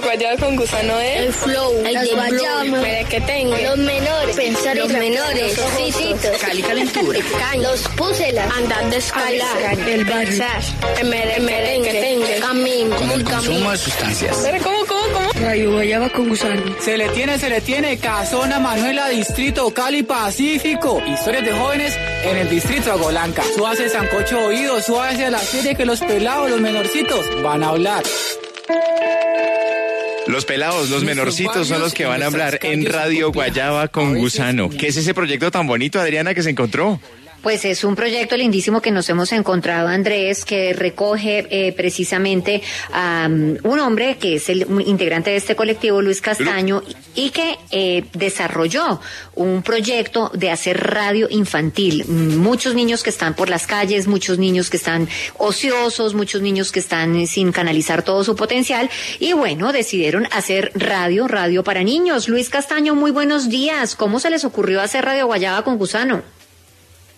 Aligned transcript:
Radio 0.00 0.16
guayaba 0.16 0.36
con 0.40 0.56
gusano 0.56 0.98
es 1.00 1.16
El 1.20 1.32
flow, 1.32 1.72
el 1.84 1.94
de 1.94 2.14
guayabas, 2.14 2.64
Mira 2.66 3.04
que 3.08 3.20
tengo. 3.20 3.56
los 3.56 3.76
menores, 3.78 4.36
pensar 4.36 4.76
los 4.76 4.88
menores, 4.88 5.60
fisitos, 5.76 6.38
Cali 6.40 6.62
calentura. 6.62 7.18
los 7.58 7.80
púselas, 7.96 8.56
Andar 8.56 8.88
de 8.90 8.96
escalar. 8.96 9.78
El 9.86 10.04
bazar. 10.04 10.62
El 11.00 11.06
mere- 11.08 11.36
el 11.36 11.42
merengue. 11.42 12.40
camino, 12.40 12.96
con 12.96 13.10
el 13.10 13.24
camino. 13.24 13.26
consumo 13.26 13.70
de 13.72 13.76
sustancias. 13.78 14.38
Pero 14.42 14.64
¿cómo, 14.64 14.78
cómo, 14.86 15.02
cómo? 15.12 15.30
Radio 15.44 15.72
Guayaba 15.72 16.08
con 16.10 16.28
gusano. 16.28 16.62
Se 16.80 16.96
le 16.96 17.08
tiene, 17.10 17.38
se 17.38 17.50
le 17.50 17.60
tiene. 17.60 17.98
Casona 17.98 18.58
Manuela, 18.58 19.08
Distrito 19.08 19.72
Cali 19.74 20.02
Pacífico. 20.02 21.02
Historias 21.06 21.44
de 21.44 21.52
jóvenes 21.52 21.94
en 22.24 22.36
el 22.38 22.48
Distrito 22.48 22.92
Agolanca. 22.92 23.42
Súbase 23.54 23.84
el 23.84 23.90
sancocho 23.90 24.38
oído, 24.46 24.80
súbase 24.80 25.26
a 25.26 25.30
la 25.30 25.38
serie 25.38 25.74
que 25.74 25.84
los 25.84 26.00
pelados, 26.00 26.48
los 26.50 26.60
menorcitos, 26.60 27.24
van 27.42 27.62
a 27.62 27.68
hablar. 27.68 28.02
Los 30.30 30.44
pelados, 30.44 30.90
los 30.90 31.02
menorcitos 31.02 31.66
son 31.66 31.80
los 31.80 31.92
que 31.92 32.04
van 32.04 32.22
a 32.22 32.26
hablar 32.26 32.60
en 32.62 32.86
Radio. 32.86 33.32
Guayaba 33.32 33.88
con 33.88 34.16
Gusano. 34.16 34.70
¿Qué 34.70 34.88
es 34.88 34.96
ese 34.96 35.12
proyecto 35.12 35.50
tan 35.50 35.66
bonito, 35.66 36.00
Adriana, 36.00 36.34
que 36.34 36.42
se 36.42 36.50
encontró? 36.50 37.00
Pues 37.42 37.64
es 37.64 37.84
un 37.84 37.96
proyecto 37.96 38.36
lindísimo 38.36 38.82
que 38.82 38.90
nos 38.90 39.08
hemos 39.08 39.32
encontrado, 39.32 39.88
Andrés, 39.88 40.44
que 40.44 40.74
recoge 40.74 41.46
eh, 41.50 41.72
precisamente 41.72 42.62
a 42.92 43.28
um, 43.30 43.56
un 43.62 43.80
hombre 43.80 44.18
que 44.18 44.36
es 44.36 44.48
el 44.50 44.66
un 44.70 44.80
integrante 44.80 45.30
de 45.30 45.36
este 45.36 45.56
colectivo, 45.56 46.02
Luis 46.02 46.20
Castaño, 46.20 46.82
y 47.14 47.30
que 47.30 47.58
eh, 47.70 48.04
desarrolló 48.12 49.00
un 49.34 49.62
proyecto 49.62 50.30
de 50.34 50.50
hacer 50.50 50.78
radio 50.78 51.28
infantil. 51.30 52.04
Muchos 52.06 52.74
niños 52.74 53.02
que 53.02 53.10
están 53.10 53.34
por 53.34 53.48
las 53.48 53.66
calles, 53.66 54.06
muchos 54.06 54.38
niños 54.38 54.68
que 54.68 54.76
están 54.76 55.08
ociosos, 55.38 56.14
muchos 56.14 56.42
niños 56.42 56.72
que 56.72 56.80
están 56.80 57.26
sin 57.26 57.52
canalizar 57.52 58.02
todo 58.02 58.22
su 58.22 58.36
potencial, 58.36 58.90
y 59.18 59.32
bueno, 59.32 59.72
decidieron 59.72 60.28
hacer 60.30 60.72
radio, 60.74 61.26
radio 61.26 61.64
para 61.64 61.82
niños. 61.82 62.28
Luis 62.28 62.50
Castaño, 62.50 62.94
muy 62.94 63.10
buenos 63.10 63.48
días. 63.48 63.96
¿Cómo 63.96 64.20
se 64.20 64.30
les 64.30 64.44
ocurrió 64.44 64.82
hacer 64.82 65.04
Radio 65.04 65.26
Guayaba 65.26 65.64
con 65.64 65.78
Gusano? 65.78 66.39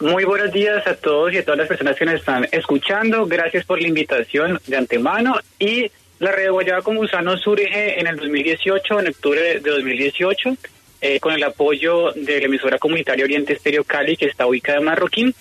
Muy 0.03 0.25
buenos 0.25 0.51
días 0.51 0.85
a 0.89 0.97
todos 0.97 1.33
y 1.33 1.39
a 1.39 1.45
todas 1.45 1.59
las 1.59 1.69
personas 1.69 1.97
que 1.97 2.05
nos 2.05 2.17
están 2.17 2.49
escuchando. 2.51 3.25
Gracias 3.25 3.65
por 3.65 3.81
la 3.81 3.87
invitación 3.87 4.59
de 4.67 4.77
antemano. 4.77 5.39
Y 5.61 5.93
la 6.19 6.33
Red 6.33 6.51
Guayaba 6.51 6.83
con 6.83 6.97
Gusano 6.97 7.37
surge 7.37 8.01
en 8.01 8.09
el 8.09 8.17
2018, 8.17 8.99
en 8.99 9.07
octubre 9.07 9.41
de 9.41 9.61
2018, 9.61 10.57
eh, 11.03 11.21
con 11.21 11.35
el 11.35 11.45
apoyo 11.45 12.11
de 12.17 12.41
la 12.41 12.47
emisora 12.47 12.79
comunitaria 12.79 13.25
Oriente 13.25 13.53
Estéreo 13.53 13.85
Cali, 13.85 14.17
que 14.17 14.27
está 14.27 14.45
ubicada 14.45 14.79
en 14.79 14.87
Marroquín. 14.87 15.33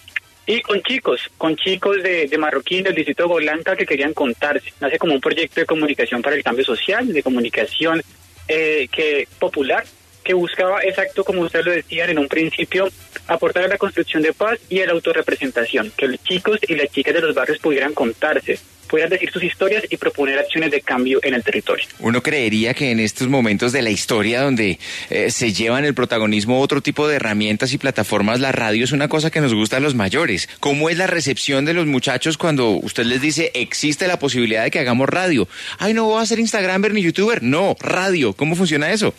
Y 0.46 0.62
con 0.62 0.80
chicos, 0.84 1.22
con 1.40 1.56
chicos 1.56 2.04
de, 2.04 2.28
de 2.28 2.38
Marroquín, 2.38 2.84
del 2.84 2.94
distrito 2.94 3.28
Golanca, 3.28 3.76
que 3.76 3.88
querían 3.88 4.14
contarse. 4.14 4.72
Nace 4.80 5.00
como 5.00 5.16
un 5.16 5.22
proyecto 5.22 5.60
de 5.60 5.66
comunicación 5.66 6.22
para 6.22 6.36
el 6.36 6.44
cambio 6.44 6.64
social, 6.64 7.12
de 7.12 7.24
comunicación 7.24 8.00
eh, 8.48 8.88
que 8.92 9.28
popular, 9.40 9.86
que 10.24 10.34
buscaba, 10.34 10.82
exacto 10.84 11.24
como 11.24 11.42
ustedes 11.42 11.66
lo 11.66 11.72
decían 11.72 12.10
en 12.10 12.20
un 12.20 12.28
principio, 12.28 12.90
aportar 13.28 13.64
a 13.64 13.68
la 13.68 13.78
construcción 13.78 14.22
de 14.22 14.34
paz 14.34 14.60
y 14.70 14.82
a 14.82 14.86
la 14.86 14.94
autorrepresentación, 14.94 15.92
que 15.98 16.08
los 16.08 16.24
chicos 16.24 16.60
y 16.68 16.76
las 16.76 16.90
chicas 16.90 17.14
de 17.14 17.22
los 17.22 17.36
barrios 17.36 17.60
pudieran 17.60 17.94
contarse, 17.94 18.60
pudieran 18.92 19.10
decir 19.10 19.32
sus 19.32 19.44
historias 19.44 19.86
y 19.90 19.96
proponer 19.96 20.38
acciones 20.38 20.70
de 20.70 20.82
cambio 20.82 21.20
en 21.24 21.34
el 21.34 21.44
territorio. 21.44 21.86
Uno 22.00 22.22
creería 22.22 22.74
que 22.74 22.92
en 22.92 23.00
estos 23.00 23.30
momentos 23.30 23.72
de 23.72 23.82
la 23.82 23.90
historia 23.90 24.42
donde 24.42 24.80
eh, 25.10 25.32
se 25.32 25.54
llevan 25.54 25.86
el 25.86 25.94
protagonismo 25.94 26.60
otro 26.60 26.82
tipo 26.82 27.08
de 27.08 27.16
herramientas 27.16 27.72
y 27.72 27.78
plataformas, 27.78 28.42
la 28.42 28.52
radio 28.52 28.84
es 28.84 28.92
una 28.92 29.08
cosa 29.08 29.32
que 29.32 29.40
nos 29.40 29.54
gusta 29.54 29.78
a 29.78 29.80
los 29.80 29.96
mayores. 29.96 30.50
¿Cómo 30.60 30.90
es 30.90 30.98
la 30.98 31.08
recepción 31.08 31.64
de 31.64 31.74
los 31.74 31.88
muchachos 31.88 32.38
cuando 32.38 32.72
usted 32.72 33.06
les 33.06 33.22
dice 33.22 33.52
existe 33.56 34.08
la 34.08 34.20
posibilidad 34.20 34.64
de 34.64 34.72
que 34.72 34.80
hagamos 34.80 35.08
radio? 35.08 35.48
Ay, 35.80 35.94
no 35.94 36.06
voy 36.06 36.22
a 36.22 36.26
ser 36.26 36.40
Instagramer 36.40 36.94
ni 36.94 37.02
YouTuber. 37.02 37.42
No, 37.42 37.78
radio. 37.80 38.34
¿Cómo 38.34 38.56
funciona 38.56 38.92
eso? 38.92 39.14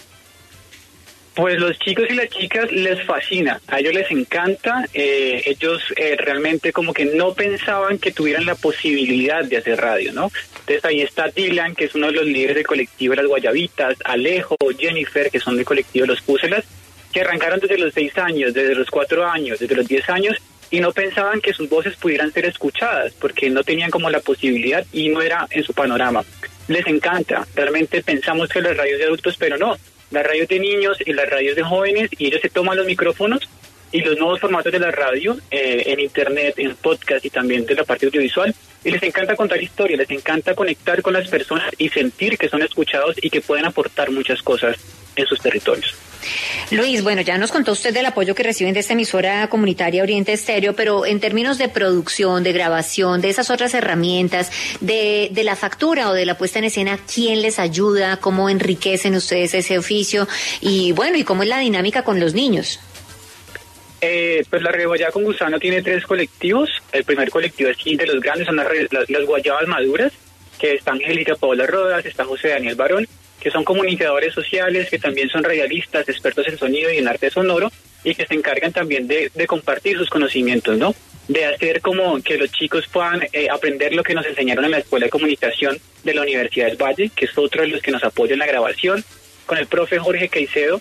Pues 1.34 1.59
los 1.59 1.78
chicos 1.78 2.04
y 2.10 2.15
las 2.15 2.28
chicas 2.28 2.70
les 2.70 3.03
fascina, 3.06 3.59
a 3.66 3.81
ellos 3.81 3.94
les 3.94 4.10
encanta, 4.10 4.87
eh, 4.93 5.43
ellos 5.47 5.82
eh, 5.97 6.15
realmente 6.19 6.75
como 6.75 6.93
que 6.93 7.06
no 7.06 7.32
pensaban 7.32 7.98
que 7.98 8.12
tuvieran 8.12 8.44
la 8.44 8.54
posibilidad 8.54 9.42
de 9.42 9.56
hacer 9.56 9.81
radio, 9.81 10.12
¿no? 10.12 10.31
Entonces 10.60 10.84
ahí 10.84 11.00
está 11.00 11.28
Dylan, 11.28 11.75
que 11.75 11.87
es 11.87 11.94
uno 11.94 12.09
de 12.09 12.12
los 12.12 12.26
líderes 12.26 12.56
del 12.56 12.66
colectivo 12.66 13.15
Las 13.15 13.26
Guayabitas, 13.26 13.97
Alejo, 14.04 14.56
Jennifer, 14.78 15.31
que 15.31 15.41
son 15.41 15.56
del 15.56 15.65
colectivo 15.65 16.04
Los 16.04 16.21
Púcelas, 16.21 16.65
que 17.10 17.22
arrancaron 17.22 17.60
desde 17.60 17.78
los 17.78 17.94
seis 17.94 18.16
años, 18.19 18.53
desde 18.53 18.75
los 18.75 18.91
cuatro 18.91 19.26
años, 19.26 19.59
desde 19.59 19.75
los 19.75 19.88
diez 19.88 20.06
años, 20.10 20.37
y 20.71 20.81
no 20.81 20.92
pensaban 20.92 21.41
que 21.41 21.54
sus 21.54 21.69
voces 21.69 21.97
pudieran 21.97 22.31
ser 22.31 22.44
escuchadas, 22.44 23.15
porque 23.19 23.48
no 23.48 23.65
tenían 23.65 23.91
como 23.91 24.10
la 24.10 24.21
posibilidad 24.21 24.84
y 24.92 25.09
no 25.09 25.22
era 25.22 25.47
en 25.50 25.65
su 25.65 25.72
panorama. 25.72 26.22
Les 26.69 26.87
encanta, 26.87 27.47
realmente 27.54 28.03
pensamos 28.03 28.50
que 28.50 28.60
las 28.60 28.76
radios 28.76 28.98
de 28.98 29.04
adultos, 29.06 29.37
pero 29.38 29.59
no, 29.59 29.76
las 30.12 30.24
radios 30.24 30.48
de 30.48 30.60
niños 30.60 30.98
y 31.04 31.12
las 31.12 31.28
radios 31.28 31.56
de 31.56 31.62
jóvenes, 31.62 32.10
y 32.18 32.26
ellos 32.26 32.40
se 32.40 32.50
toman 32.50 32.76
los 32.76 32.86
micrófonos 32.86 33.48
y 33.90 34.00
los 34.00 34.18
nuevos 34.18 34.40
formatos 34.40 34.72
de 34.72 34.78
la 34.78 34.90
radio, 34.90 35.36
eh, 35.50 35.82
en 35.86 36.00
internet, 36.00 36.54
en 36.56 36.74
podcast 36.76 37.24
y 37.24 37.30
también 37.30 37.66
de 37.66 37.74
la 37.74 37.84
parte 37.84 38.06
audiovisual, 38.06 38.54
y 38.84 38.90
les 38.90 39.02
encanta 39.02 39.36
contar 39.36 39.62
historias, 39.62 39.98
les 39.98 40.10
encanta 40.10 40.54
conectar 40.54 41.02
con 41.02 41.12
las 41.12 41.28
personas 41.28 41.70
y 41.78 41.88
sentir 41.88 42.38
que 42.38 42.48
son 42.48 42.62
escuchados 42.62 43.16
y 43.20 43.30
que 43.30 43.40
pueden 43.40 43.64
aportar 43.64 44.10
muchas 44.10 44.42
cosas 44.42 44.76
en 45.16 45.26
sus 45.26 45.40
territorios. 45.40 45.94
Luis, 46.70 47.02
bueno, 47.02 47.20
ya 47.22 47.36
nos 47.36 47.50
contó 47.50 47.72
usted 47.72 47.92
del 47.92 48.06
apoyo 48.06 48.34
que 48.36 48.44
reciben 48.44 48.74
de 48.74 48.80
esta 48.80 48.92
emisora 48.92 49.48
comunitaria 49.48 50.04
Oriente 50.04 50.32
Estéreo, 50.32 50.74
pero 50.74 51.04
en 51.04 51.18
términos 51.18 51.58
de 51.58 51.68
producción, 51.68 52.44
de 52.44 52.52
grabación, 52.52 53.20
de 53.20 53.28
esas 53.28 53.50
otras 53.50 53.74
herramientas, 53.74 54.52
de, 54.80 55.30
de 55.32 55.42
la 55.42 55.56
factura 55.56 56.08
o 56.08 56.12
de 56.14 56.24
la 56.24 56.38
puesta 56.38 56.60
en 56.60 56.66
escena, 56.66 56.98
¿quién 57.12 57.42
les 57.42 57.58
ayuda? 57.58 58.18
¿Cómo 58.18 58.48
enriquecen 58.48 59.16
ustedes 59.16 59.52
ese 59.54 59.78
oficio? 59.78 60.28
Y 60.60 60.92
bueno, 60.92 61.18
¿y 61.18 61.24
cómo 61.24 61.42
es 61.42 61.48
la 61.48 61.58
dinámica 61.58 62.04
con 62.04 62.20
los 62.20 62.34
niños? 62.34 62.78
Eh, 64.00 64.44
pues 64.48 64.62
la 64.62 64.70
Reguayaba 64.70 65.12
con 65.12 65.24
Gusano 65.24 65.58
tiene 65.58 65.82
tres 65.82 66.04
colectivos. 66.06 66.70
El 66.92 67.04
primer 67.04 67.30
colectivo 67.30 67.70
es 67.70 67.76
de 67.84 68.06
los 68.06 68.20
grandes, 68.20 68.46
son 68.46 68.56
las, 68.56 68.66
re- 68.68 68.88
las, 68.90 69.10
las 69.10 69.24
guayabas 69.26 69.66
maduras, 69.66 70.12
que 70.58 70.74
está 70.74 70.92
Angélica 70.92 71.34
Paola 71.34 71.66
Rodas, 71.66 72.06
está 72.06 72.24
José 72.24 72.48
Daniel 72.48 72.76
Barón, 72.76 73.06
que 73.42 73.50
son 73.50 73.64
comunicadores 73.64 74.32
sociales, 74.32 74.88
que 74.88 74.98
también 74.98 75.28
son 75.28 75.42
radialistas, 75.42 76.08
expertos 76.08 76.47
en 76.47 76.56
sonido 76.56 76.92
y 76.92 76.98
en 76.98 77.08
arte 77.08 77.28
sonoro, 77.28 77.72
y 78.04 78.14
que 78.14 78.25
se 78.25 78.34
encargan 78.34 78.72
también 78.72 79.08
de, 79.08 79.30
de 79.34 79.47
compartir 79.47 79.98
sus 79.98 80.08
conocimientos, 80.08 80.78
¿no? 80.78 80.94
De 81.26 81.44
hacer 81.47 81.80
como 81.80 82.20
que 82.22 82.38
los 82.38 82.53
chicos 82.53 82.86
puedan 82.86 83.22
eh, 83.32 83.48
aprender 83.50 83.94
lo 83.94 84.04
que 84.04 84.14
nos 84.14 84.26
enseñaron 84.26 84.64
en 84.64 84.70
la 84.70 84.78
Escuela 84.78 85.06
de 85.06 85.10
Comunicación 85.10 85.78
de 86.04 86.14
la 86.14 86.22
Universidad 86.22 86.66
del 86.66 86.76
Valle, 86.76 87.10
que 87.14 87.25
es 87.25 87.36
otro 87.36 87.62
de 87.62 87.69
los 87.69 87.82
que 87.82 87.91
nos 87.91 88.04
apoya 88.04 88.34
en 88.34 88.38
la 88.38 88.47
grabación, 88.47 89.04
con 89.44 89.59
el 89.59 89.66
profe 89.66 89.98
Jorge 89.98 90.28
Caicedo, 90.28 90.80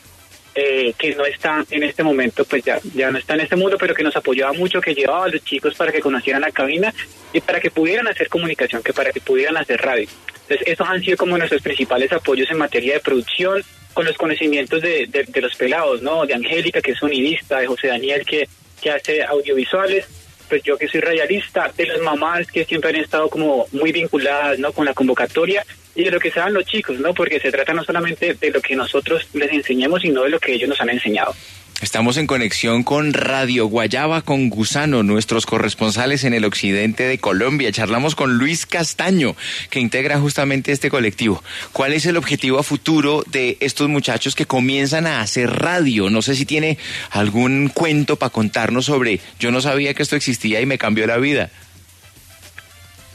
eh, 0.53 0.93
que 0.97 1.15
no 1.15 1.25
está 1.25 1.65
en 1.71 1.83
este 1.83 2.03
momento, 2.03 2.43
pues 2.45 2.63
ya, 2.63 2.79
ya 2.93 3.09
no 3.09 3.17
está 3.17 3.35
en 3.35 3.41
este 3.41 3.55
mundo, 3.55 3.77
pero 3.79 3.95
que 3.95 4.03
nos 4.03 4.15
apoyaba 4.15 4.53
mucho, 4.53 4.81
que 4.81 4.93
llevaba 4.93 5.25
a 5.25 5.29
los 5.29 5.43
chicos 5.43 5.73
para 5.75 5.91
que 5.91 6.01
conocieran 6.01 6.41
la 6.41 6.51
cabina 6.51 6.93
y 7.33 7.39
para 7.39 7.59
que 7.59 7.71
pudieran 7.71 8.07
hacer 8.07 8.27
comunicación, 8.27 8.83
que 8.83 8.93
para 8.93 9.11
que 9.11 9.21
pudieran 9.21 9.57
hacer 9.57 9.81
radio. 9.81 10.07
Entonces, 10.51 10.73
esos 10.73 10.89
han 10.89 11.01
sido 11.01 11.15
como 11.15 11.37
nuestros 11.37 11.61
principales 11.61 12.11
apoyos 12.11 12.51
en 12.51 12.57
materia 12.57 12.95
de 12.95 12.99
producción, 12.99 13.63
con 13.93 14.05
los 14.05 14.17
conocimientos 14.17 14.81
de, 14.81 15.07
de, 15.07 15.23
de 15.23 15.41
los 15.41 15.55
pelados, 15.55 16.01
¿no? 16.01 16.25
De 16.25 16.33
Angélica, 16.33 16.81
que 16.81 16.91
es 16.91 16.97
sonidista, 16.97 17.59
de 17.59 17.67
José 17.67 17.87
Daniel, 17.87 18.25
que, 18.25 18.49
que 18.81 18.91
hace 18.91 19.23
audiovisuales, 19.23 20.05
pues 20.49 20.61
yo 20.63 20.77
que 20.77 20.89
soy 20.89 20.99
radialista, 20.99 21.71
de 21.77 21.85
las 21.85 22.01
mamás 22.01 22.47
que 22.51 22.65
siempre 22.65 22.89
han 22.89 22.97
estado 22.97 23.29
como 23.29 23.65
muy 23.71 23.93
vinculadas, 23.93 24.59
¿no? 24.59 24.73
Con 24.73 24.85
la 24.85 24.93
convocatoria 24.93 25.65
y 25.95 26.03
de 26.03 26.11
lo 26.11 26.19
que 26.19 26.31
saben 26.31 26.53
los 26.53 26.65
chicos, 26.65 26.99
¿no? 26.99 27.13
Porque 27.13 27.39
se 27.39 27.51
trata 27.51 27.73
no 27.73 27.85
solamente 27.85 28.33
de 28.33 28.51
lo 28.51 28.61
que 28.61 28.75
nosotros 28.75 29.27
les 29.33 29.51
enseñemos, 29.51 30.01
sino 30.01 30.23
de 30.23 30.29
lo 30.29 30.39
que 30.39 30.53
ellos 30.53 30.67
nos 30.67 30.81
han 30.81 30.89
enseñado. 30.89 31.33
Estamos 31.81 32.17
en 32.17 32.27
conexión 32.27 32.83
con 32.83 33.11
Radio 33.11 33.65
Guayaba 33.65 34.21
con 34.21 34.49
Gusano, 34.49 35.01
nuestros 35.01 35.47
corresponsales 35.47 36.23
en 36.23 36.35
el 36.35 36.45
occidente 36.45 37.05
de 37.05 37.17
Colombia. 37.17 37.71
Charlamos 37.71 38.13
con 38.13 38.37
Luis 38.37 38.67
Castaño, 38.67 39.35
que 39.71 39.79
integra 39.79 40.19
justamente 40.19 40.71
este 40.71 40.91
colectivo. 40.91 41.43
¿Cuál 41.73 41.93
es 41.93 42.05
el 42.05 42.17
objetivo 42.17 42.59
a 42.59 42.63
futuro 42.63 43.23
de 43.25 43.57
estos 43.61 43.89
muchachos 43.89 44.35
que 44.35 44.45
comienzan 44.45 45.07
a 45.07 45.21
hacer 45.21 45.49
radio? 45.49 46.11
No 46.11 46.21
sé 46.21 46.35
si 46.35 46.45
tiene 46.45 46.77
algún 47.09 47.69
cuento 47.69 48.15
para 48.15 48.29
contarnos 48.29 48.85
sobre 48.85 49.19
yo 49.39 49.49
no 49.49 49.59
sabía 49.59 49.95
que 49.95 50.03
esto 50.03 50.15
existía 50.15 50.61
y 50.61 50.67
me 50.67 50.77
cambió 50.77 51.07
la 51.07 51.17
vida. 51.17 51.49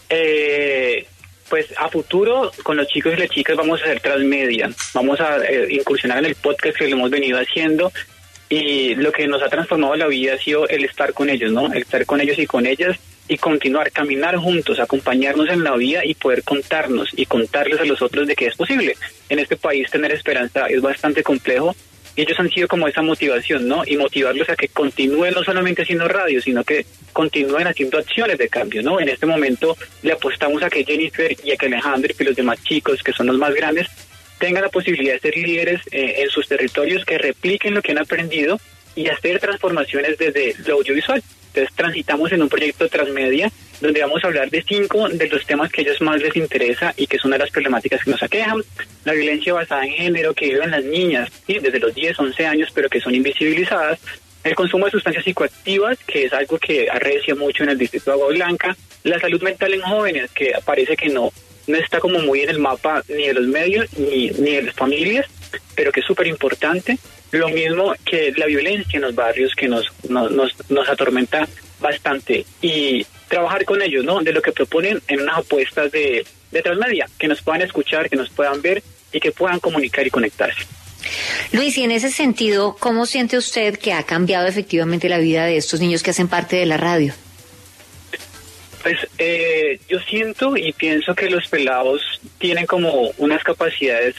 Eh, 0.09 1.07
Pues 1.49 1.67
a 1.79 1.89
futuro, 1.89 2.51
con 2.65 2.77
los 2.77 2.89
chicos 2.89 3.13
y 3.17 3.21
las 3.21 3.31
chicas 3.31 3.57
vamos 3.57 3.81
a 3.81 3.85
hacer 3.85 4.01
transmedia. 4.01 4.69
Vamos 4.93 5.21
a 5.21 5.37
eh, 5.47 5.69
incursionar 5.71 6.19
en 6.19 6.27
el 6.27 6.35
podcast 6.35 6.77
que 6.77 6.89
lo 6.89 6.97
hemos 6.97 7.11
venido 7.11 7.39
haciendo. 7.39 7.93
Y 8.49 8.95
lo 8.95 9.11
que 9.11 9.27
nos 9.27 9.43
ha 9.43 9.49
transformado 9.49 9.97
la 9.97 10.07
vida 10.07 10.35
ha 10.35 10.39
sido 10.39 10.69
el 10.69 10.85
estar 10.85 11.13
con 11.13 11.29
ellos, 11.29 11.51
¿no? 11.53 11.73
El 11.73 11.83
estar 11.83 12.07
con 12.07 12.21
ellos 12.21 12.39
y 12.39 12.47
con 12.47 12.67
ellas 12.67 12.97
y 13.29 13.39
continuar, 13.39 13.91
caminar 13.91 14.37
juntos, 14.37 14.79
acompañarnos 14.79 15.49
en 15.49 15.65
la 15.65 15.77
vida 15.77 16.05
y 16.05 16.15
poder 16.15 16.45
contarnos 16.45 17.09
y 17.17 17.27
contarles 17.27 17.81
a 17.81 17.85
los 17.85 18.01
otros 18.03 18.27
de 18.27 18.37
que 18.37 18.47
es 18.47 18.57
posible. 18.57 18.95
En 19.29 19.41
este 19.41 19.57
país 19.57 19.91
tener 19.91 20.13
esperanza 20.13 20.67
es 20.67 20.81
bastante 20.81 21.23
complejo 21.23 21.75
y 22.15 22.23
ellos 22.23 22.39
han 22.41 22.49
sido 22.49 22.67
como 22.67 22.89
esa 22.89 23.03
motivación, 23.03 23.69
¿no? 23.69 23.83
Y 23.85 23.97
motivarlos 23.97 24.49
a 24.49 24.57
que 24.57 24.69
continúen 24.69 25.35
no 25.35 25.45
solamente 25.45 25.83
haciendo 25.83 26.09
radio, 26.09 26.41
sino 26.41 26.65
que 26.65 26.87
continúen 27.13 27.67
haciendo 27.67 27.99
acciones 27.99 28.39
de 28.39 28.49
cambio, 28.49 28.83
¿no? 28.83 29.01
En 29.01 29.09
este 29.09 29.27
momento 29.27 29.77
le 30.03 30.13
apostamos 30.13 30.63
a 30.63 30.71
que 30.71 30.85
Jennifer 30.85 31.37
y 31.45 31.51
a 31.51 31.57
que 31.57 31.67
Alejandro 31.67 32.15
y 32.19 32.25
los 32.25 32.37
demás 32.37 32.63
chicos, 32.63 33.03
que 33.03 33.13
son 33.13 33.27
los 33.27 33.37
más 33.37 33.53
grandes, 33.55 33.89
tengan 34.39 34.63
la 34.63 34.69
posibilidad 34.69 35.15
de 35.15 35.21
ser 35.21 35.37
líderes 35.37 35.81
eh, 35.91 36.17
en 36.19 36.31
sus 36.31 36.49
territorios, 36.49 37.05
que 37.05 37.19
repliquen 37.19 37.75
lo 37.75 37.83
que 37.83 37.93
han 37.93 37.99
aprendido 37.99 38.59
y 38.95 39.09
hacer 39.09 39.39
transformaciones 39.41 40.19
desde 40.19 40.55
lo 40.67 40.75
audiovisual. 40.77 41.23
Entonces 41.49 41.75
transitamos 41.75 42.33
en 42.33 42.43
un 42.43 42.49
proyecto 42.49 42.89
transmedia 42.89 43.51
donde 43.81 44.01
vamos 44.01 44.23
a 44.25 44.27
hablar 44.27 44.51
de 44.51 44.63
cinco 44.63 45.09
de 45.09 45.29
los 45.29 45.45
temas 45.47 45.71
que 45.71 45.83
a 45.83 45.85
ellos 45.85 46.01
más 46.01 46.21
les 46.21 46.35
interesa 46.37 46.95
y 46.97 47.07
que 47.07 47.19
son 47.19 47.31
de 47.31 47.39
las 47.39 47.51
problemáticas 47.51 48.03
que 48.05 48.11
nos 48.11 48.23
aquejan. 48.23 48.63
La 49.05 49.13
violencia 49.13 49.53
basada 49.53 49.85
en 49.85 49.93
género 49.93 50.35
que 50.35 50.47
viven 50.47 50.71
las 50.71 50.85
niñas 50.85 51.31
¿sí? 51.47 51.59
desde 51.61 51.79
los 51.79 51.95
10, 51.95 52.19
11 52.19 52.47
años, 52.47 52.71
pero 52.75 52.89
que 52.89 53.01
son 53.01 53.15
invisibilizadas. 53.15 53.99
El 54.45 54.55
consumo 54.55 54.85
de 54.87 54.93
sustancias 54.93 55.25
psicoactivas, 55.25 55.99
que 56.07 56.27
es 56.27 56.33
algo 56.33 56.59
que 56.59 56.89
arrecia 56.89 57.35
mucho 57.35 57.65
en 57.65 57.71
el 57.71 57.79
distrito 57.79 58.11
de 58.11 58.13
Agua 58.13 58.29
Blanca. 58.29 58.77
La 59.03 59.19
salud 59.19 59.43
mental 59.43 59.75
en 59.75 59.81
jóvenes, 59.81 60.31
que 60.33 60.53
parece 60.65 60.97
que 60.97 61.09
no, 61.09 61.33
no 61.67 61.77
está 61.77 62.01
como 62.01 62.19
muy 62.21 62.41
en 62.41 62.51
el 62.51 62.59
mapa 62.59 63.03
ni 63.09 63.27
de 63.27 63.35
los 63.35 63.47
medios 63.47 63.87
ni, 63.99 64.31
ni 64.31 64.53
de 64.53 64.63
las 64.63 64.75
familias, 64.75 65.27
pero 65.75 65.93
que 65.93 66.01
es 66.01 66.07
súper 66.07 66.27
importante. 66.27 66.99
Lo 67.33 67.49
mismo 67.49 67.93
que 68.05 68.33
la 68.37 68.47
violencia 68.47 68.97
en 68.97 69.03
los 69.03 69.15
barrios 69.15 69.55
que 69.55 69.69
nos, 69.69 69.87
nos, 70.09 70.31
nos, 70.71 70.89
atormenta 70.89 71.49
bastante. 71.81 72.47
Y 72.63 73.05
trabajar 73.29 73.65
con 73.65 73.83
ellos, 73.83 74.05
¿no? 74.05 74.23
De 74.23 74.33
lo 74.33 74.41
que 74.41 74.53
proponen 74.53 75.03
en 75.09 75.21
unas 75.23 75.39
apuestas 75.39 75.91
de, 75.91 76.25
de 76.53 76.63
transmedia, 76.63 77.07
que 77.19 77.27
nos 77.27 77.43
puedan 77.43 77.63
escuchar, 77.63 78.09
que 78.09 78.17
nos 78.17 78.31
puedan 78.31 78.63
ver 78.63 78.83
y 79.13 79.19
que 79.19 79.33
puedan 79.33 79.59
comunicar 79.59 80.07
y 80.07 80.11
conectarse. 80.11 80.65
Luis, 81.53 81.77
y 81.79 81.85
en 81.85 81.91
ese 81.91 82.11
sentido, 82.11 82.77
¿cómo 82.79 83.07
siente 83.07 83.37
usted 83.37 83.79
que 83.79 83.93
ha 83.93 84.03
cambiado 84.05 84.47
efectivamente 84.47 85.09
la 85.09 85.19
vida 85.19 85.45
de 85.45 85.57
estos 85.57 85.81
niños 85.81 86.03
que 86.03 86.11
hacen 86.11 86.29
parte 86.29 86.57
de 86.57 86.67
la 86.67 86.77
radio? 86.77 87.13
Pues 88.87 89.05
eh, 89.19 89.81
yo 89.89 89.99
siento 89.99 90.57
y 90.57 90.73
pienso 90.73 91.13
que 91.13 91.29
los 91.29 91.49
pelados 91.49 92.21
tienen 92.39 92.67
como 92.67 93.11
unas 93.19 93.43
capacidades 93.43 94.15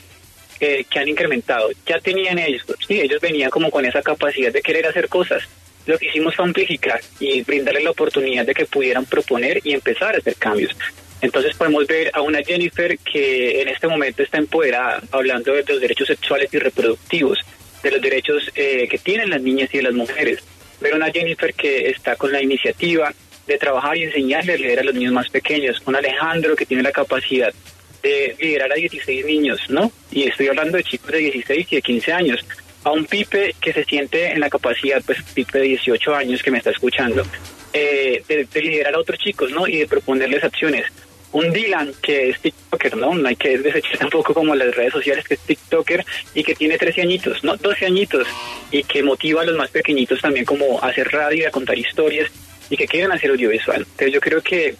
eh, 0.60 0.84
que 0.90 1.00
han 1.00 1.08
incrementado. 1.08 1.70
Ya 1.86 2.02
tenían 2.02 2.38
ellos, 2.38 2.66
sí, 2.86 3.00
ellos 3.00 3.22
venían 3.22 3.50
como 3.50 3.72
con 3.72 3.86
esa 3.86 4.02
capacidad 4.02 4.52
de 4.52 4.62
querer 4.62 4.86
hacer 4.86 5.08
cosas. 5.08 5.42
Lo 5.86 5.98
que 5.98 6.08
hicimos 6.08 6.36
fue 6.36 6.44
amplificar 6.44 7.00
y 7.18 7.44
brindarles 7.44 7.86
la 7.86 7.92
oportunidad 7.92 8.46
de 8.46 8.54
que 8.54 8.66
pudieran 8.66 9.06
proponer 9.06 9.62
y 9.64 9.72
empezar 9.72 10.16
a 10.16 10.18
hacer 10.18 10.36
cambios. 10.36 10.76
Entonces 11.22 11.56
podemos 11.56 11.88
ver 11.88 12.12
a 12.14 12.20
una 12.20 12.44
Jennifer 12.44 13.00
que 13.00 13.62
en 13.62 13.70
este 13.70 13.88
momento 13.88 14.22
está 14.22 14.38
empoderada, 14.38 15.02
hablando 15.14 15.54
de 15.54 15.64
los 15.66 15.80
derechos 15.80 16.10
sexuales 16.10 16.54
y 16.54 16.60
reproductivos, 16.60 17.40
de 17.84 17.92
los 17.92 18.02
derechos 18.02 18.52
eh, 18.54 18.86
que 18.92 18.98
tienen 18.98 19.30
las 19.30 19.42
niñas 19.42 19.74
y 19.74 19.80
las 19.80 19.94
mujeres. 19.94 20.44
Ver 20.82 20.92
a 20.92 20.98
una 20.98 21.10
Jennifer 21.10 21.54
que 21.54 21.90
está 21.90 22.18
con 22.18 22.34
la 22.34 22.42
iniciativa 22.44 23.14
de 23.48 23.58
trabajar 23.58 23.98
y 23.98 24.04
enseñarle 24.04 24.54
a 24.54 24.58
leer 24.58 24.80
a 24.80 24.84
los 24.84 24.94
niños 24.94 25.14
más 25.14 25.30
pequeños. 25.30 25.82
Un 25.86 25.96
Alejandro 25.96 26.56
que 26.56 26.66
tiene 26.66 26.84
la 26.84 26.92
capacidad 26.92 27.54
de 28.04 28.36
liderar 28.40 28.72
a 28.72 28.76
16 28.76 29.26
niños, 29.26 29.60
¿no? 29.70 29.92
Y 30.12 30.24
estoy 30.24 30.48
hablando 30.48 30.78
de 30.78 30.84
chicos 30.84 31.12
de 31.12 31.20
16 31.20 31.68
y 31.72 31.76
de 31.76 31.82
15 31.82 32.14
años. 32.14 32.46
A 32.84 32.92
un 32.92 33.06
Pipe 33.06 33.56
que 33.60 33.74
se 33.74 33.84
siente 33.84 34.32
en 34.32 34.40
la 34.40 34.50
capacidad, 34.50 35.02
pues 35.06 35.22
Pipe 35.34 35.60
de 35.60 35.66
18 35.66 36.16
años 36.16 36.44
que 36.44 36.52
me 36.52 36.60
está 36.60 36.70
escuchando, 36.70 37.24
eh, 37.74 38.24
de, 38.28 38.62
liderar 38.62 38.96
a 38.96 39.00
otros 39.00 39.20
chicos, 39.20 39.52
¿no? 39.52 39.68
Y 39.68 39.78
de 39.78 39.88
proponerles 39.88 40.44
acciones. 40.44 40.86
Un 41.32 41.52
Dylan 41.52 41.94
que 42.02 42.30
es 42.30 42.40
TikToker, 42.40 42.98
¿no? 42.98 43.14
No 43.14 43.28
hay 43.28 43.36
que 43.36 43.58
desechar 43.58 43.98
tampoco 44.00 44.34
como 44.34 44.56
las 44.56 44.76
redes 44.76 44.94
sociales 44.94 45.28
que 45.28 45.34
es 45.34 45.40
TikToker 45.42 46.06
y 46.34 46.44
que 46.44 46.56
tiene 46.56 46.78
13 46.78 47.02
añitos, 47.02 47.44
¿no? 47.44 47.58
12 47.58 47.86
añitos 47.86 48.28
y 48.72 48.84
que 48.84 49.04
motiva 49.04 49.42
a 49.42 49.46
los 49.46 49.58
más 49.58 49.70
pequeñitos 49.70 50.22
también 50.22 50.46
como 50.46 50.82
a 50.82 50.88
hacer 50.88 51.12
radio, 51.12 51.48
a 51.48 51.52
contar 51.52 51.78
historias 51.78 52.32
y 52.70 52.78
que 52.78 52.88
quieren 52.88 53.12
hacer 53.12 53.32
audiovisual. 53.32 53.80
Entonces 53.80 54.14
yo 54.14 54.22
creo 54.22 54.42
que 54.42 54.76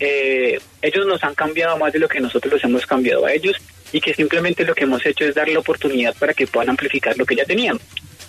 eh, 0.00 0.58
ellos 0.80 1.06
nos 1.06 1.22
han 1.22 1.34
cambiado 1.34 1.76
más 1.76 1.92
de 1.92 1.98
lo 1.98 2.08
que 2.08 2.20
nosotros 2.20 2.54
los 2.54 2.64
hemos 2.64 2.86
cambiado 2.86 3.26
a 3.26 3.32
ellos 3.32 3.56
y 3.92 4.00
que 4.00 4.14
simplemente 4.14 4.64
lo 4.64 4.74
que 4.74 4.84
hemos 4.84 5.04
hecho 5.04 5.24
es 5.24 5.34
darle 5.34 5.54
la 5.54 5.60
oportunidad 5.60 6.14
para 6.16 6.32
que 6.32 6.46
puedan 6.46 6.70
amplificar 6.70 7.16
lo 7.18 7.26
que 7.26 7.36
ya 7.36 7.44
tenían. 7.44 7.78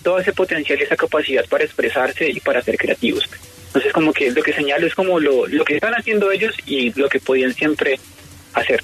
Todo 0.04 0.20
ese 0.20 0.34
potencial 0.34 0.80
y 0.80 0.84
esa 0.84 0.96
capacidad 0.96 1.46
para 1.48 1.64
expresarse 1.64 2.30
y 2.30 2.40
para 2.40 2.62
ser 2.62 2.78
creativos. 2.78 3.30
Entonces 3.72 3.94
como 3.94 4.12
que 4.12 4.32
lo 4.32 4.44
que 4.44 4.52
señalo 4.52 4.86
es 4.86 4.94
como 4.94 5.18
lo, 5.20 5.48
lo 5.48 5.64
que 5.64 5.76
están 5.76 5.94
haciendo 5.94 6.30
ellos 6.30 6.54
y 6.66 6.92
lo 7.00 7.08
que 7.08 7.22
podían 7.22 7.54
siempre 7.54 7.98
hacer. 8.54 8.84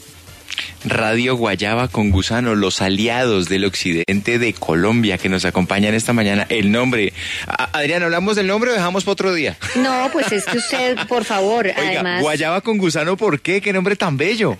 Radio 0.85 1.35
Guayaba 1.35 1.89
con 1.89 2.11
Gusano, 2.11 2.55
los 2.55 2.81
aliados 2.81 3.49
del 3.49 3.65
occidente 3.65 4.39
de 4.39 4.53
Colombia 4.53 5.17
que 5.17 5.27
nos 5.27 5.43
acompañan 5.43 5.93
esta 5.93 6.13
mañana. 6.13 6.45
El 6.49 6.71
nombre. 6.71 7.11
Adrián, 7.47 8.03
¿hablamos 8.03 8.37
del 8.37 8.47
nombre 8.47 8.71
o 8.71 8.73
dejamos 8.73 9.03
para 9.03 9.11
otro 9.13 9.33
día? 9.33 9.57
No, 9.75 10.09
pues 10.11 10.31
es 10.31 10.45
que 10.45 10.57
usted, 10.57 10.97
por 11.07 11.23
favor, 11.23 11.69
además. 11.75 12.21
Guayaba 12.21 12.61
con 12.61 12.77
Gusano, 12.77 13.17
¿por 13.17 13.41
qué? 13.41 13.61
¿Qué 13.61 13.73
nombre 13.73 13.95
tan 13.95 14.17
bello? 14.17 14.57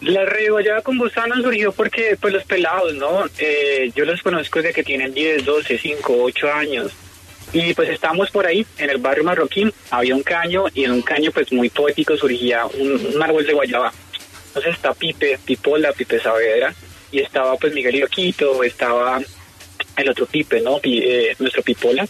La 0.00 0.24
Radio 0.24 0.52
Guayaba 0.52 0.82
con 0.82 0.98
Gusano 0.98 1.36
surgió 1.36 1.72
porque, 1.72 2.16
pues, 2.20 2.32
los 2.32 2.44
pelados, 2.44 2.94
¿no? 2.94 3.24
Eh, 3.38 3.90
yo 3.94 4.04
los 4.04 4.22
conozco 4.22 4.60
desde 4.60 4.74
que 4.74 4.82
tienen 4.82 5.12
10, 5.14 5.44
12, 5.44 5.78
5, 5.78 6.16
8 6.22 6.52
años. 6.52 6.92
Y 7.52 7.74
pues 7.74 7.88
estamos 7.88 8.30
por 8.30 8.46
ahí, 8.46 8.64
en 8.78 8.90
el 8.90 8.98
barrio 8.98 9.24
marroquín, 9.24 9.72
había 9.90 10.14
un 10.14 10.22
caño 10.22 10.66
y 10.72 10.84
en 10.84 10.92
un 10.92 11.02
caño 11.02 11.32
pues 11.32 11.52
muy 11.52 11.68
poético 11.68 12.16
surgía 12.16 12.64
un 12.66 13.20
árbol 13.20 13.44
de 13.44 13.52
guayaba. 13.52 13.92
Entonces 14.48 14.74
está 14.74 14.92
Pipe, 14.94 15.38
Pipola, 15.44 15.92
Pipe 15.92 16.20
Saavedra, 16.20 16.74
y 17.12 17.20
estaba 17.20 17.56
pues 17.56 17.72
Miguel 17.72 17.96
Ioquito, 17.96 18.62
estaba 18.64 19.20
el 19.96 20.08
otro 20.08 20.26
Pipe, 20.26 20.60
¿no? 20.60 20.80
Eh, 20.82 21.34
nuestro 21.38 21.62
Pipola. 21.62 22.06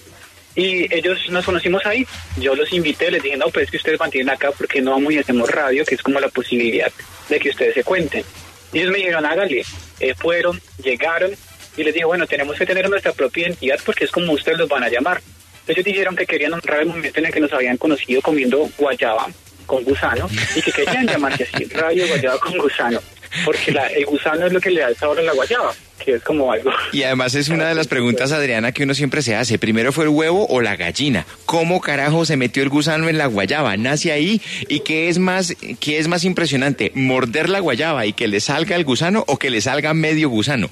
Y 0.54 0.92
ellos 0.94 1.18
nos 1.30 1.44
conocimos 1.44 1.84
ahí. 1.86 2.06
Yo 2.38 2.54
los 2.54 2.72
invité, 2.72 3.10
les 3.10 3.22
dije, 3.22 3.36
no, 3.36 3.46
pues 3.48 3.64
es 3.64 3.70
que 3.70 3.76
ustedes 3.76 4.00
mantienen 4.00 4.30
acá 4.30 4.50
porque 4.56 4.80
no 4.80 4.92
vamos 4.92 5.12
y 5.12 5.18
hacemos 5.18 5.50
radio, 5.50 5.84
que 5.84 5.94
es 5.94 6.02
como 6.02 6.18
la 6.18 6.28
posibilidad 6.28 6.90
de 7.28 7.38
que 7.38 7.50
ustedes 7.50 7.74
se 7.74 7.84
cuenten. 7.84 8.24
Y 8.72 8.80
ellos 8.80 8.90
me 8.90 8.98
dijeron, 8.98 9.26
hágale. 9.26 9.64
Eh, 10.00 10.14
fueron, 10.14 10.60
llegaron, 10.82 11.30
y 11.76 11.84
les 11.84 11.94
dije, 11.94 12.04
bueno, 12.04 12.26
tenemos 12.26 12.56
que 12.56 12.66
tener 12.66 12.88
nuestra 12.88 13.12
propia 13.12 13.46
identidad 13.46 13.78
porque 13.84 14.04
es 14.04 14.10
como 14.10 14.32
ustedes 14.32 14.58
los 14.58 14.68
van 14.68 14.84
a 14.84 14.88
llamar. 14.88 15.20
Ellos 15.66 15.84
dijeron 15.84 16.16
que 16.16 16.26
querían 16.26 16.52
honrar 16.52 16.80
el 16.80 16.86
momento 16.86 17.18
en 17.18 17.26
el 17.26 17.32
que 17.32 17.40
nos 17.40 17.52
habían 17.52 17.76
conocido 17.76 18.20
comiendo 18.22 18.68
guayaba 18.76 19.28
con 19.66 19.84
gusano 19.84 20.28
y 20.56 20.62
que 20.62 20.72
querían 20.72 21.06
llamarse 21.06 21.44
así, 21.44 21.64
radio 21.66 22.08
guayaba 22.08 22.40
con 22.40 22.58
gusano, 22.58 23.00
porque 23.44 23.70
la, 23.70 23.86
el 23.86 24.04
gusano 24.04 24.46
es 24.46 24.52
lo 24.52 24.60
que 24.60 24.70
le 24.70 24.80
da 24.80 24.88
el 24.88 24.96
sabor 24.96 25.20
a 25.20 25.22
la 25.22 25.32
guayaba 25.32 25.72
que 26.04 26.14
es 26.14 26.22
como 26.22 26.52
algo. 26.52 26.70
Y 26.92 27.02
además 27.02 27.34
es 27.34 27.48
una 27.48 27.68
de 27.68 27.74
las 27.74 27.86
preguntas, 27.86 28.32
Adriana, 28.32 28.72
que 28.72 28.84
uno 28.84 28.94
siempre 28.94 29.22
se 29.22 29.36
hace. 29.36 29.58
¿Primero 29.58 29.92
fue 29.92 30.04
el 30.04 30.10
huevo 30.10 30.46
o 30.48 30.60
la 30.60 30.76
gallina? 30.76 31.26
¿Cómo 31.46 31.80
carajo 31.80 32.24
se 32.24 32.36
metió 32.36 32.62
el 32.62 32.68
gusano 32.68 33.08
en 33.08 33.18
la 33.18 33.26
guayaba? 33.26 33.76
¿Nace 33.76 34.12
ahí? 34.12 34.40
¿Y 34.68 34.80
qué 34.80 35.08
es 35.08 35.18
más, 35.18 35.54
qué 35.78 35.98
es 35.98 36.08
más 36.08 36.24
impresionante? 36.24 36.92
¿Morder 36.94 37.48
la 37.48 37.60
guayaba 37.60 38.06
y 38.06 38.12
que 38.12 38.28
le 38.28 38.40
salga 38.40 38.76
el 38.76 38.84
gusano 38.84 39.24
o 39.26 39.36
que 39.36 39.50
le 39.50 39.60
salga 39.60 39.94
medio 39.94 40.28
gusano? 40.28 40.68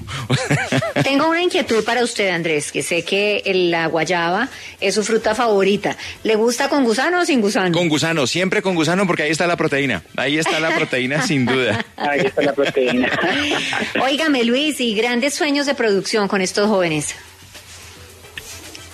Tengo 1.05 1.29
una 1.29 1.43
inquietud 1.43 1.85
para 1.85 2.03
usted, 2.03 2.31
Andrés, 2.31 2.73
que 2.73 2.83
sé 2.83 3.03
que 3.05 3.43
la 3.55 3.87
guayaba 3.87 4.49
es 4.81 4.95
su 4.95 5.05
fruta 5.05 5.35
favorita. 5.35 5.97
¿Le 6.23 6.35
gusta 6.35 6.69
con 6.69 6.85
gusano 6.85 7.21
o 7.21 7.25
sin 7.25 7.41
gusano? 7.41 7.73
Con 7.73 7.89
gusano, 7.89 8.27
siempre 8.27 8.63
con 8.63 8.75
gusano 8.75 9.07
porque 9.07 9.25
ahí 9.25 9.31
está 9.31 9.47
la 9.47 9.57
proteína. 9.57 10.03
Ahí 10.17 10.39
está 10.39 10.61
la 10.61 10.75
proteína 10.75 11.23
sin 11.23 11.47
duda. 11.47 11.85
Ahí 11.97 12.21
está 12.21 12.43
la 12.43 12.53
proteína. 12.53 13.11
Óigame, 14.03 14.45
Luis, 14.45 14.81
y 14.81 14.95
gran 14.95 15.18
grandes 15.19 15.35
sueños 15.35 15.67
de 15.67 15.75
producción 15.75 16.29
con 16.29 16.41
estos 16.41 16.69
jóvenes. 16.69 17.17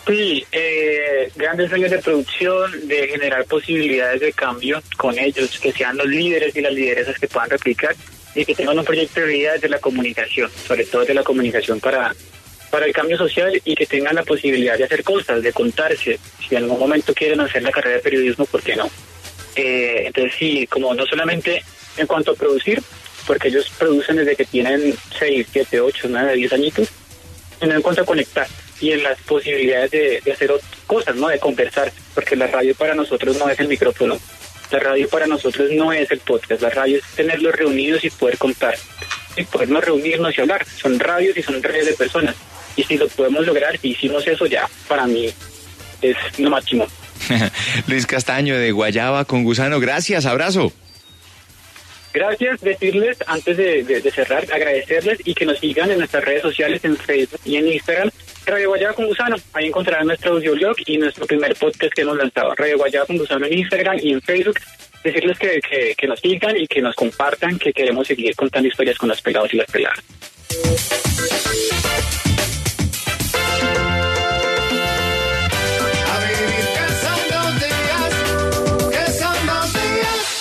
Sí, 0.06 0.46
eh, 0.52 1.30
grandes 1.36 1.68
sueños 1.68 1.90
de 1.90 1.98
producción, 1.98 2.88
de 2.88 3.08
generar 3.08 3.44
posibilidades 3.44 4.22
de 4.22 4.32
cambio 4.32 4.82
con 4.96 5.18
ellos, 5.18 5.60
que 5.60 5.70
sean 5.70 5.98
los 5.98 6.06
líderes 6.06 6.56
y 6.56 6.62
las 6.62 6.72
lideresas 6.72 7.18
que 7.18 7.28
puedan 7.28 7.50
replicar 7.50 7.94
y 8.34 8.42
que 8.46 8.54
tengan 8.54 8.78
un 8.78 8.86
proyecto 8.86 9.20
de 9.20 9.26
vida 9.26 9.52
desde 9.52 9.68
la 9.68 9.78
comunicación, 9.80 10.50
sobre 10.66 10.86
todo 10.86 11.04
de 11.04 11.12
la 11.12 11.22
comunicación 11.22 11.78
para, 11.78 12.14
para 12.70 12.86
el 12.86 12.94
cambio 12.94 13.18
social 13.18 13.60
y 13.62 13.74
que 13.74 13.84
tengan 13.84 14.14
la 14.14 14.22
posibilidad 14.22 14.78
de 14.78 14.84
hacer 14.84 15.04
cosas, 15.04 15.42
de 15.42 15.52
contarse. 15.52 16.18
Si 16.48 16.54
en 16.54 16.62
algún 16.62 16.78
momento 16.78 17.12
quieren 17.12 17.40
hacer 17.40 17.62
la 17.62 17.70
carrera 17.70 17.96
de 17.96 18.02
periodismo, 18.02 18.46
¿por 18.46 18.62
qué 18.62 18.76
no? 18.76 18.88
Eh, 19.56 20.04
entonces 20.06 20.32
sí, 20.38 20.66
como 20.68 20.94
no 20.94 21.04
solamente 21.04 21.62
en 21.98 22.06
cuanto 22.06 22.30
a 22.30 22.34
producir, 22.34 22.82
porque 23.26 23.48
ellos 23.48 23.70
producen 23.78 24.16
desde 24.16 24.36
que 24.36 24.44
tienen 24.44 24.94
6, 25.18 25.46
7, 25.52 25.80
8, 25.80 26.08
9, 26.10 26.34
10 26.34 26.52
añitos, 26.52 26.88
en 27.60 27.82
cuanto 27.82 28.02
a 28.02 28.04
conectar 28.04 28.46
y 28.80 28.92
en 28.92 29.02
las 29.02 29.18
posibilidades 29.20 29.90
de, 29.90 30.32
hacer 30.32 30.52
cosas, 30.86 31.14
¿no? 31.16 31.28
De 31.28 31.38
conversar, 31.38 31.92
porque 32.14 32.36
la 32.36 32.46
radio 32.46 32.74
para 32.74 32.94
nosotros 32.94 33.36
no 33.38 33.48
es 33.48 33.58
el 33.60 33.68
micrófono. 33.68 34.18
La 34.70 34.78
radio 34.78 35.08
para 35.08 35.26
nosotros 35.26 35.70
no 35.72 35.92
es 35.92 36.10
el 36.10 36.18
podcast, 36.20 36.60
la 36.60 36.70
radio 36.70 36.98
es 36.98 37.04
tenerlos 37.14 37.54
reunidos 37.54 38.04
y 38.04 38.10
poder 38.10 38.38
contar, 38.38 38.74
y 39.36 39.44
podernos 39.44 39.84
reunirnos 39.84 40.36
y 40.36 40.40
hablar. 40.40 40.66
Son 40.66 40.98
radios 40.98 41.36
y 41.36 41.42
son 41.42 41.62
redes 41.62 41.86
de 41.86 41.92
personas. 41.94 42.34
Y 42.76 42.82
si 42.82 42.98
lo 42.98 43.06
podemos 43.08 43.46
lograr, 43.46 43.78
si 43.78 43.90
hicimos 43.90 44.26
eso 44.26 44.46
ya, 44.46 44.68
para 44.88 45.06
mí 45.06 45.30
es 46.02 46.16
lo 46.38 46.50
máximo. 46.50 46.86
Luis 47.86 48.06
Castaño 48.06 48.58
de 48.58 48.72
Guayaba 48.72 49.24
con 49.24 49.44
Gusano, 49.44 49.80
gracias, 49.80 50.26
abrazo. 50.26 50.72
Gracias, 52.14 52.60
decirles 52.60 53.18
antes 53.26 53.56
de, 53.56 54.12
cerrar, 54.12 54.44
agradecerles 54.52 55.18
y 55.24 55.34
que 55.34 55.44
nos 55.44 55.58
sigan 55.58 55.90
en 55.90 55.98
nuestras 55.98 56.24
redes 56.24 56.42
sociales, 56.42 56.84
en 56.84 56.96
Facebook 56.96 57.40
y 57.44 57.56
en 57.56 57.66
Instagram, 57.66 58.08
Radio 58.46 58.68
Guayaba 58.68 58.94
con 58.94 59.06
Gusano. 59.06 59.34
Ahí 59.52 59.66
encontrarán 59.66 60.06
nuestro 60.06 60.34
audioblog 60.34 60.76
y 60.86 60.96
nuestro 60.96 61.26
primer 61.26 61.56
podcast 61.56 61.92
que 61.92 62.02
hemos 62.02 62.16
lanzado, 62.16 62.54
Radio 62.54 62.78
Guayaba 62.78 63.06
con 63.06 63.18
Gusano 63.18 63.46
en 63.46 63.58
Instagram 63.58 63.98
y 64.00 64.12
en 64.12 64.22
Facebook. 64.22 64.60
Decirles 65.02 65.38
que, 65.40 65.60
que, 65.60 65.94
que 65.96 66.06
nos 66.06 66.20
sigan 66.20 66.56
y 66.56 66.68
que 66.68 66.80
nos 66.80 66.94
compartan, 66.94 67.58
que 67.58 67.72
queremos 67.72 68.06
seguir 68.06 68.36
contando 68.36 68.68
historias 68.68 68.96
con 68.96 69.08
los 69.08 69.20
pelados 69.20 69.52
y 69.52 69.56
las 69.56 69.70
peladas. 69.70 70.04